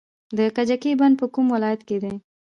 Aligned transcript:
د 0.37 0.39
کجکي 0.55 0.91
بند 0.99 1.13
په 1.21 1.25
کوم 1.33 1.45
ولایت 1.55 1.81
کې 1.87 1.97
دی؟ 2.03 2.13